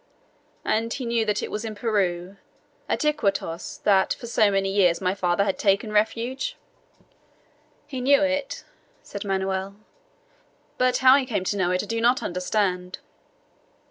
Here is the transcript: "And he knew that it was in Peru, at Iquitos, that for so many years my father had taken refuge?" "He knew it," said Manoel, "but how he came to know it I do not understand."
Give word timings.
"And 0.65 0.91
he 0.91 1.05
knew 1.05 1.25
that 1.25 1.43
it 1.43 1.51
was 1.51 1.63
in 1.63 1.75
Peru, 1.75 2.37
at 2.89 3.05
Iquitos, 3.05 3.81
that 3.83 4.15
for 4.15 4.25
so 4.25 4.49
many 4.49 4.67
years 4.69 4.99
my 4.99 5.13
father 5.13 5.43
had 5.43 5.59
taken 5.59 5.91
refuge?" 5.91 6.57
"He 7.85 8.01
knew 8.01 8.23
it," 8.23 8.63
said 9.03 9.23
Manoel, 9.23 9.75
"but 10.79 10.97
how 11.05 11.15
he 11.17 11.25
came 11.27 11.43
to 11.43 11.55
know 11.55 11.69
it 11.69 11.83
I 11.83 11.85
do 11.85 12.01
not 12.01 12.23
understand." 12.23 12.97